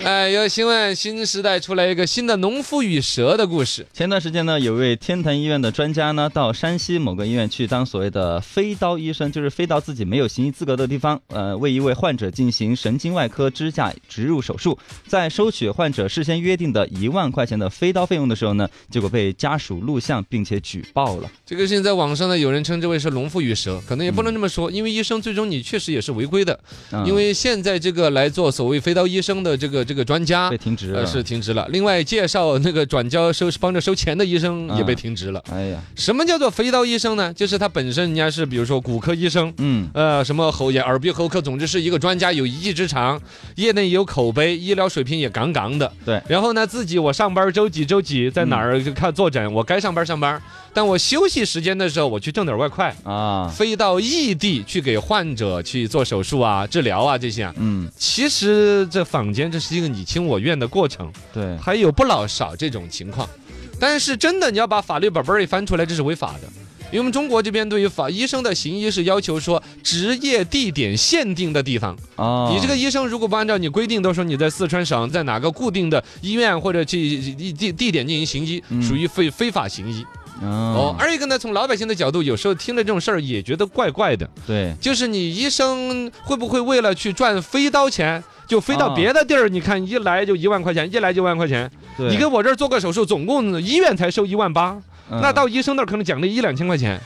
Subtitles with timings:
[0.04, 3.86] 哎，有新闻，新时代出来一个新的农夫与蛇的故事。
[3.92, 14.78] 前段时间呢，有位天坛医院的专家呢，到山西某个医院去当所谓的飞刀医生，就是飞到自己没有行医资格的地方，呃，为一位患者进行神经外科支架植入手术。
[15.06, 21.30] 在收取患者事先约定的一万块钱的飞刀费用的时候呢，结果被家属录像并且举报了。
[21.44, 26.58] 这个事情在网上呢，有人称之为是农夫与蛇，可能也不能这么说，因为医生最终你确实也是违规的，
[26.90, 30.60] 嗯因为现在这个来做所谓飞刀医生的这个这个专家被。
[30.60, 31.00] 停职了。
[31.00, 31.66] 呃，是停职了。
[31.70, 35.42] 另外，介绍那个转交收帮着收钱的医生也被停职了。
[35.50, 37.32] 哎呀，什么叫做飞刀医生呢？
[37.32, 43.20] 就是他本身人家是比如说骨科医生，嗯，呃，什么喉眼、耳鼻喉科，总之是一个专家，有一技之长，
[43.56, 45.90] 业内有口碑，医疗水平也杠杠的。
[46.04, 50.40] 对然后呢，自己我上班周几周几在哪儿就看坐诊，我该上班上班，
[50.74, 57.54] 但我休息时间的时候，我去挣点外快，啊，飞到异地去给患者去做手术啊、治疗啊这些啊。
[57.56, 63.28] 嗯，其实这坊间这是一个你情我愿的过程，对，还有不老少这种情况。
[63.78, 66.48] 但是真的你要把法律本本儿一翻出来，这是违法的。
[66.92, 80.04] 因为我们中国这边对于法医生的行医是要求说职业地点限定的地方，啊，你这个医生如果不按照你规定，都说你在四川省在哪个固定的医院或者去地地地点进行行医，嗯属于非非法行医。
[80.40, 80.94] 哦。
[80.94, 88.22] 哦，，二一个呢，从老百姓的角度，有时候听了这种事儿也觉得怪怪的，对，就是你医生会不会为了去赚飞刀钱？
[88.46, 91.70] 就飞到哦别的地儿，你看一来就一万块钱，一来就万块钱。
[91.96, 94.76] 对，你给我这儿做个手术，总共医院才收一万八，
[95.08, 95.20] 嗯。
[95.22, 97.00] 那到医生那儿可能奖励一两千块钱，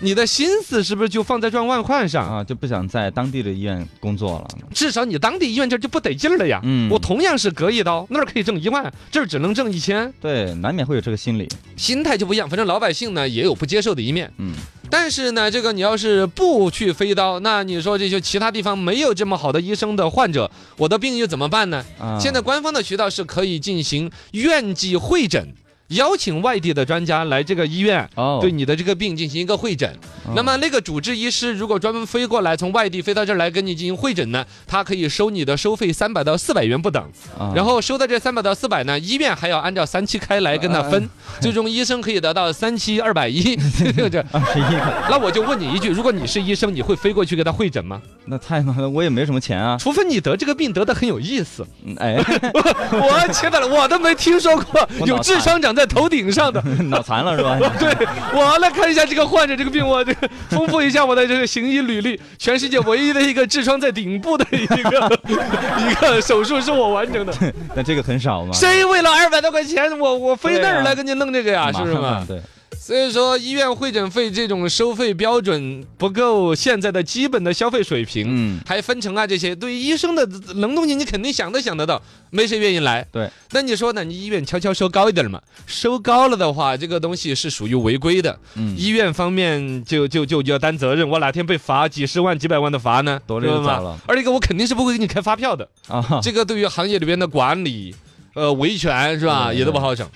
[0.00, 2.28] 你的心思是不是就放在赚万块上？
[2.28, 4.48] 啊就不想在当地的医院工作了。
[4.74, 6.60] 至少你当地医院这儿就不得劲儿了呀。
[6.62, 11.48] 嗯我同样是割一刀，那儿可以挣一万，这儿只能挣一千，对，难免会有这个心理。
[11.76, 12.48] 心态就不一样。
[12.48, 14.52] 反正老百姓呢也有不接受的一面，嗯，
[14.90, 21.84] 但是呢，这个你要是不去飞刀，那你说这些其他地方没有这么好的医生的患者，我的病又怎么办呢？
[21.98, 25.48] 啊，现在官方的渠道是可以进行院际会诊。
[25.88, 29.88] 邀请外地的专家来这个医院，哦，对你的这个病进行一个会诊。
[30.26, 37.02] 哦那么那个主治医师如果专门飞过来，从外地飞到这儿来跟你进行会诊呢，他可以收你的收费三百到四百元不等。
[37.38, 41.08] 啊然后收到这三百到四百呢，医院还要按照三七开来跟他分，
[41.42, 43.54] 最终医生可以得到三七二百一。
[44.10, 44.78] 这二十一，
[45.10, 48.00] 那我就问你一句，如果你是医生，你会飞过去给他会诊吗？
[48.24, 49.76] 那太麻烦，我也没什么钱啊。
[49.78, 51.66] 除非你得这个病得的很有意思。
[51.84, 52.16] 嗯哎，
[52.96, 56.62] 我切的了，我都没听说过有智商长在头顶上的。
[56.90, 57.58] 脑残了是吧？
[57.78, 57.94] 对，
[58.32, 62.20] 我来看一下这个患者这个病，我这个丰富一下我的这个行医履历。
[62.38, 65.20] 全世界唯一的一个痔疮在顶部的一个
[65.90, 67.32] 一个手术是我完成的。
[67.74, 68.52] 那这个很少吗。
[68.52, 71.72] 谁为了二百多块钱，我我飞那儿来给你弄这个呀？
[71.72, 72.24] 是不是嘛？
[72.26, 72.40] 对，
[72.84, 78.26] 所以说，医院会诊费这种收费标准不够现在的基本的消费水平。
[78.28, 83.02] 嗯，还分成啊，这些对于医生的能动性，你肯定想都想得到，没谁愿意来。
[83.10, 84.04] 对，那你说呢？
[84.04, 85.40] 你医院悄悄收高一点嘛？
[85.66, 91.08] 收高了的话，这个东西是属于违规的，嗯医院方面就就就就要担责任。
[91.08, 93.18] 我哪天被罚几十万、几百万的罚呢？
[93.26, 95.66] 多了是吧就早了而一个我肯定是不会给你开发票的。
[95.88, 97.96] 啊，这个对于行业里边的管理、
[98.34, 100.06] 呃维权是吧，对也都不好整。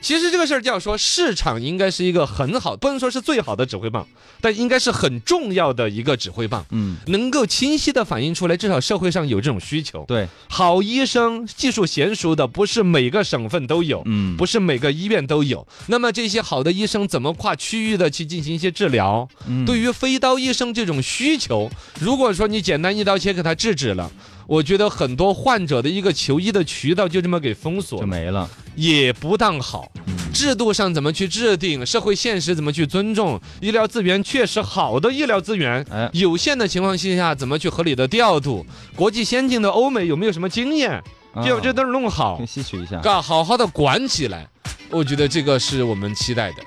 [0.00, 4.06] 其实这个事儿就要说，市场应该是一个很好，不能说是最好的指挥棒，
[4.40, 6.64] 但应该是很重要的一个指挥棒。
[6.70, 10.04] 嗯，能够清晰的反映出来，至少社会上有这种需求。
[10.08, 15.66] 对，好医生、技术娴熟的不是每个省份都有，嗯，不是每个医院都有。
[15.88, 19.28] 那么这些好的医生怎么跨区域的去进行一些治疗？
[19.46, 24.10] 嗯对于飞刀医生这种需求，如果说你简单一刀切给他制止了，
[24.46, 28.48] 我觉得很多患者的一个求医的渠道就这么给封锁，就没了。
[28.80, 29.92] 也不当好。
[30.06, 38.64] 嗯制度上怎么去制定，社会现实怎么去尊重，医疗资源确实好的医疗资源，哎，有限的情况下，怎么去合理的调度？
[38.94, 41.02] 国际先进的欧美有没有什么经验？
[41.44, 43.00] 就啊这都是弄好吸取一下。
[43.00, 44.46] 嘎，好好的管起来。
[44.88, 46.62] 我觉得这个是我们期待的。